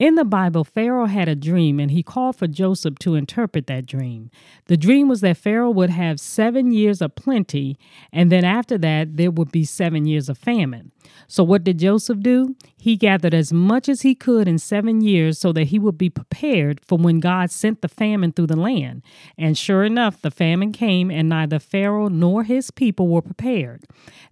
In 0.00 0.16
the 0.16 0.24
Bible, 0.24 0.64
Pharaoh 0.64 1.06
had 1.06 1.28
a 1.28 1.36
dream 1.36 1.78
and 1.78 1.92
he 1.92 2.02
called 2.02 2.34
for 2.34 2.48
Joseph 2.48 2.98
to 2.98 3.14
interpret 3.14 3.68
that 3.68 3.86
dream. 3.86 4.28
The 4.66 4.76
dream 4.76 5.06
was 5.08 5.20
that 5.20 5.36
Pharaoh 5.36 5.70
would 5.70 5.90
have 5.90 6.18
seven 6.18 6.72
years 6.72 7.00
of 7.00 7.14
plenty, 7.14 7.78
and 8.12 8.30
then 8.30 8.44
after 8.44 8.76
that, 8.78 9.16
there 9.16 9.30
would 9.30 9.52
be 9.52 9.64
seven 9.64 10.04
years 10.04 10.28
of 10.28 10.36
famine. 10.36 10.90
So, 11.26 11.42
what 11.44 11.64
did 11.64 11.78
Joseph 11.78 12.20
do? 12.20 12.56
He 12.76 12.96
gathered 12.96 13.32
as 13.32 13.52
much 13.52 13.88
as 13.88 14.02
he 14.02 14.14
could 14.14 14.46
in 14.46 14.58
seven 14.58 15.00
years 15.00 15.38
so 15.38 15.52
that 15.52 15.64
he 15.64 15.78
would 15.78 15.96
be 15.96 16.10
prepared 16.10 16.80
for 16.84 16.98
when 16.98 17.20
God 17.20 17.50
sent 17.50 17.80
the 17.80 17.88
famine 17.88 18.32
through 18.32 18.48
the 18.48 18.56
land. 18.56 19.02
And 19.38 19.56
sure 19.56 19.84
enough, 19.84 20.20
the 20.20 20.30
famine 20.30 20.72
came, 20.72 21.10
and 21.10 21.28
neither 21.28 21.58
Pharaoh 21.58 22.08
nor 22.08 22.44
his 22.44 22.70
people 22.70 23.08
were 23.08 23.22
prepared. 23.22 23.84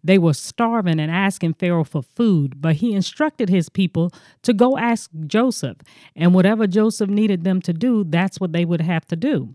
They 0.05 0.19
were 0.19 0.35
starving 0.35 1.01
and 1.01 1.11
asking 1.11 1.55
Pharaoh 1.55 1.85
for 1.85 2.03
food, 2.03 2.61
but 2.61 2.77
he 2.77 2.93
instructed 2.93 3.49
his 3.49 3.69
people 3.69 4.13
to 4.43 4.53
go 4.53 4.77
ask 4.77 5.11
Joseph. 5.27 5.79
And 6.15 6.35
whatever 6.35 6.67
Joseph 6.67 7.09
needed 7.09 7.45
them 7.45 7.63
to 7.63 7.73
do, 7.73 8.05
that's 8.05 8.41
what 8.41 8.53
they 8.53 8.65
would 8.65 8.83
have 8.83 9.07
to 9.07 9.17
do. 9.17 9.55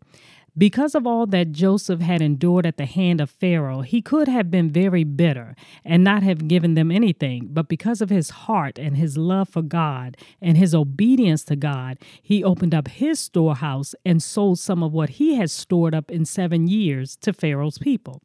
Because 0.57 0.95
of 0.95 1.05
all 1.05 1.27
that 1.27 1.51
Joseph 1.51 1.99
had 2.01 2.19
endured 2.19 2.65
at 2.65 2.77
the 2.77 2.85
hand 2.85 3.21
of 3.21 3.29
Pharaoh, 3.29 3.81
he 3.81 4.01
could 4.01 4.27
have 4.27 4.49
been 4.49 4.71
very 4.71 5.03
bitter 5.03 5.55
and 5.85 6.03
not 6.03 6.23
have 6.23 6.47
given 6.47 6.73
them 6.73 6.91
anything. 6.91 7.49
But 7.51 7.67
because 7.67 8.01
of 8.01 8.09
his 8.09 8.31
heart 8.31 8.79
and 8.79 8.97
his 8.97 9.17
love 9.17 9.49
for 9.49 9.61
God 9.61 10.17
and 10.41 10.57
his 10.57 10.73
obedience 10.73 11.43
to 11.45 11.55
God, 11.55 11.99
he 12.21 12.43
opened 12.43 12.73
up 12.73 12.87
his 12.87 13.19
storehouse 13.19 13.93
and 14.03 14.23
sold 14.23 14.57
some 14.57 14.81
of 14.81 14.93
what 14.93 15.11
he 15.11 15.35
had 15.35 15.51
stored 15.51 15.93
up 15.93 16.09
in 16.09 16.25
seven 16.25 16.67
years 16.67 17.15
to 17.17 17.33
Pharaoh's 17.33 17.77
people. 17.77 18.23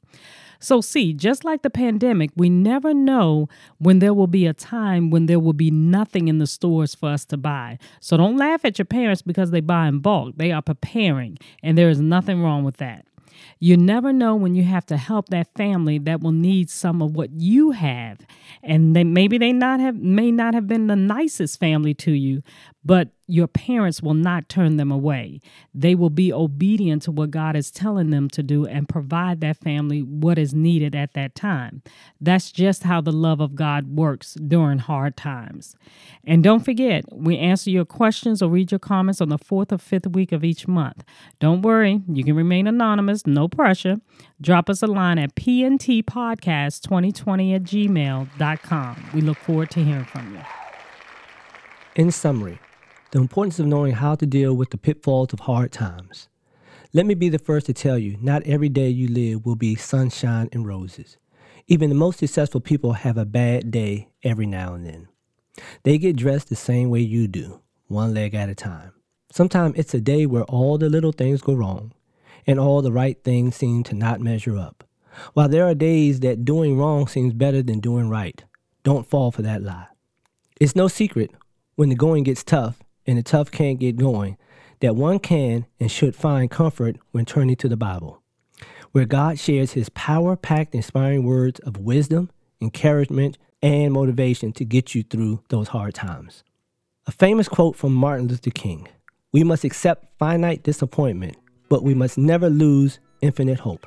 So, 0.62 0.80
see, 0.80 1.12
just 1.12 1.44
like 1.44 1.62
the 1.62 1.70
pandemic, 1.70 2.30
we 2.36 2.48
never 2.48 2.94
know 2.94 3.48
when 3.78 3.98
there 3.98 4.14
will 4.14 4.28
be 4.28 4.46
a 4.46 4.54
time 4.54 5.10
when 5.10 5.26
there 5.26 5.40
will 5.40 5.52
be 5.52 5.72
nothing 5.72 6.28
in 6.28 6.38
the 6.38 6.46
stores 6.46 6.94
for 6.94 7.08
us 7.08 7.24
to 7.26 7.36
buy. 7.36 7.80
So, 7.98 8.16
don't 8.16 8.36
laugh 8.36 8.64
at 8.64 8.78
your 8.78 8.86
parents 8.86 9.22
because 9.22 9.50
they 9.50 9.60
buy 9.60 9.88
in 9.88 9.98
bulk. 9.98 10.36
They 10.36 10.52
are 10.52 10.62
preparing, 10.62 11.36
and 11.64 11.76
there 11.76 11.90
is 11.90 12.00
nothing 12.00 12.42
wrong 12.42 12.62
with 12.62 12.76
that. 12.76 13.06
You 13.58 13.76
never 13.76 14.12
know 14.12 14.36
when 14.36 14.54
you 14.54 14.62
have 14.62 14.86
to 14.86 14.96
help 14.96 15.30
that 15.30 15.52
family 15.54 15.98
that 15.98 16.20
will 16.20 16.32
need 16.32 16.70
some 16.70 17.02
of 17.02 17.16
what 17.16 17.30
you 17.32 17.72
have. 17.72 18.20
And 18.62 18.94
they 18.94 19.02
maybe 19.02 19.38
they 19.38 19.52
not 19.52 19.80
have 19.80 19.96
may 19.96 20.30
not 20.30 20.54
have 20.54 20.68
been 20.68 20.86
the 20.86 20.96
nicest 20.96 21.58
family 21.58 21.94
to 21.94 22.12
you, 22.12 22.42
but 22.84 23.08
your 23.32 23.46
parents 23.46 24.02
will 24.02 24.12
not 24.12 24.50
turn 24.50 24.76
them 24.76 24.92
away. 24.92 25.40
They 25.74 25.94
will 25.94 26.10
be 26.10 26.30
obedient 26.30 27.00
to 27.04 27.10
what 27.10 27.30
God 27.30 27.56
is 27.56 27.70
telling 27.70 28.10
them 28.10 28.28
to 28.28 28.42
do 28.42 28.66
and 28.66 28.86
provide 28.86 29.40
that 29.40 29.56
family 29.56 30.02
what 30.02 30.38
is 30.38 30.52
needed 30.52 30.94
at 30.94 31.14
that 31.14 31.34
time. 31.34 31.80
That's 32.20 32.52
just 32.52 32.82
how 32.82 33.00
the 33.00 33.10
love 33.10 33.40
of 33.40 33.54
God 33.54 33.96
works 33.96 34.34
during 34.34 34.80
hard 34.80 35.16
times. 35.16 35.76
And 36.26 36.44
don't 36.44 36.62
forget, 36.62 37.06
we 37.10 37.38
answer 37.38 37.70
your 37.70 37.86
questions 37.86 38.42
or 38.42 38.50
read 38.50 38.70
your 38.70 38.78
comments 38.78 39.22
on 39.22 39.30
the 39.30 39.38
fourth 39.38 39.72
or 39.72 39.78
fifth 39.78 40.08
week 40.08 40.32
of 40.32 40.44
each 40.44 40.68
month. 40.68 41.02
Don't 41.40 41.62
worry, 41.62 42.02
you 42.06 42.24
can 42.24 42.36
remain 42.36 42.66
anonymous, 42.66 43.26
no 43.26 43.48
pressure. 43.48 43.96
Drop 44.42 44.68
us 44.68 44.82
a 44.82 44.86
line 44.86 45.18
at 45.18 45.34
pntpodcast2020 45.36 47.56
at 47.56 47.62
gmail.com. 47.62 49.10
We 49.14 49.22
look 49.22 49.38
forward 49.38 49.70
to 49.70 49.82
hearing 49.82 50.04
from 50.04 50.34
you. 50.34 50.42
In 51.94 52.10
summary, 52.10 52.58
the 53.12 53.20
importance 53.20 53.58
of 53.58 53.66
knowing 53.66 53.92
how 53.92 54.14
to 54.14 54.24
deal 54.24 54.54
with 54.54 54.70
the 54.70 54.78
pitfalls 54.78 55.34
of 55.34 55.40
hard 55.40 55.70
times. 55.70 56.28
Let 56.94 57.04
me 57.04 57.12
be 57.12 57.28
the 57.28 57.38
first 57.38 57.66
to 57.66 57.74
tell 57.74 57.98
you 57.98 58.16
not 58.22 58.42
every 58.44 58.70
day 58.70 58.88
you 58.88 59.06
live 59.06 59.44
will 59.44 59.54
be 59.54 59.74
sunshine 59.74 60.48
and 60.50 60.66
roses. 60.66 61.18
Even 61.66 61.90
the 61.90 61.94
most 61.94 62.18
successful 62.18 62.60
people 62.60 62.94
have 62.94 63.18
a 63.18 63.26
bad 63.26 63.70
day 63.70 64.08
every 64.22 64.46
now 64.46 64.72
and 64.72 64.86
then. 64.86 65.08
They 65.82 65.98
get 65.98 66.16
dressed 66.16 66.48
the 66.48 66.56
same 66.56 66.88
way 66.88 67.00
you 67.00 67.28
do, 67.28 67.60
one 67.86 68.14
leg 68.14 68.34
at 68.34 68.48
a 68.48 68.54
time. 68.54 68.92
Sometimes 69.30 69.74
it's 69.76 69.92
a 69.92 70.00
day 70.00 70.24
where 70.24 70.44
all 70.44 70.78
the 70.78 70.88
little 70.88 71.12
things 71.12 71.42
go 71.42 71.52
wrong 71.52 71.92
and 72.46 72.58
all 72.58 72.80
the 72.80 72.92
right 72.92 73.22
things 73.22 73.56
seem 73.56 73.82
to 73.84 73.94
not 73.94 74.22
measure 74.22 74.56
up. 74.56 74.84
While 75.34 75.50
there 75.50 75.66
are 75.66 75.74
days 75.74 76.20
that 76.20 76.46
doing 76.46 76.78
wrong 76.78 77.06
seems 77.06 77.34
better 77.34 77.62
than 77.62 77.80
doing 77.80 78.08
right, 78.08 78.42
don't 78.84 79.06
fall 79.06 79.30
for 79.30 79.42
that 79.42 79.62
lie. 79.62 79.88
It's 80.58 80.74
no 80.74 80.88
secret 80.88 81.30
when 81.74 81.90
the 81.90 81.94
going 81.94 82.24
gets 82.24 82.42
tough 82.42 82.82
and 83.06 83.18
the 83.18 83.22
tough 83.22 83.50
can't 83.50 83.78
get 83.78 83.96
going, 83.96 84.36
that 84.80 84.96
one 84.96 85.18
can 85.18 85.66
and 85.78 85.90
should 85.90 86.16
find 86.16 86.50
comfort 86.50 86.96
when 87.12 87.24
turning 87.24 87.56
to 87.56 87.68
the 87.68 87.76
Bible, 87.76 88.22
where 88.92 89.04
God 89.04 89.38
shares 89.38 89.72
his 89.72 89.88
power 89.90 90.36
packed, 90.36 90.74
inspiring 90.74 91.24
words 91.24 91.60
of 91.60 91.78
wisdom, 91.78 92.30
encouragement, 92.60 93.38
and 93.62 93.92
motivation 93.92 94.52
to 94.52 94.64
get 94.64 94.94
you 94.94 95.02
through 95.02 95.42
those 95.48 95.68
hard 95.68 95.94
times. 95.94 96.42
A 97.06 97.12
famous 97.12 97.48
quote 97.48 97.76
from 97.76 97.94
Martin 97.94 98.28
Luther 98.28 98.50
King 98.50 98.88
We 99.32 99.44
must 99.44 99.64
accept 99.64 100.18
finite 100.18 100.62
disappointment, 100.62 101.36
but 101.68 101.82
we 101.82 101.94
must 101.94 102.18
never 102.18 102.50
lose 102.50 102.98
infinite 103.20 103.60
hope. 103.60 103.86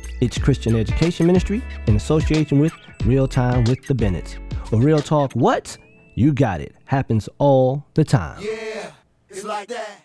its 0.21 0.37
Christian 0.37 0.75
Education 0.75 1.25
Ministry 1.25 1.61
in 1.87 1.95
association 1.95 2.59
with 2.59 2.73
Real 3.05 3.27
Time 3.27 3.63
with 3.65 3.85
the 3.87 3.95
Bennetts. 3.95 4.37
Or 4.71 4.79
Real 4.79 4.99
Talk 4.99 5.33
What? 5.33 5.77
You 6.15 6.33
got 6.33 6.61
it. 6.61 6.75
Happens 6.85 7.27
all 7.37 7.85
the 7.95 8.03
time. 8.03 8.41
Yeah, 8.41 8.91
it's 9.29 9.43
like 9.43 9.67
that. 9.69 10.00